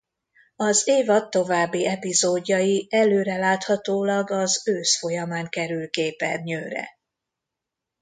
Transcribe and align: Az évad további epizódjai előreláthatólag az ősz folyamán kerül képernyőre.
Az 0.55 0.87
évad 0.87 1.29
további 1.29 1.87
epizódjai 1.87 2.87
előreláthatólag 2.89 4.29
az 4.31 4.67
ősz 4.67 4.97
folyamán 4.97 5.49
kerül 5.49 5.89
képernyőre. 5.89 6.89